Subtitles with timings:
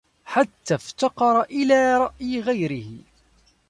[0.25, 2.97] حَتَّى افْتَقَرَ إلَى رَأْيِ غَيْرِهِ